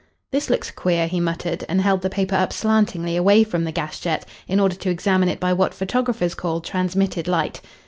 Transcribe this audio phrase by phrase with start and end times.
[0.31, 3.99] "This looks queer," he muttered, and held the paper up slantingly away from the gas
[3.99, 7.61] jet in order to examine it by what photographers call transmitted light.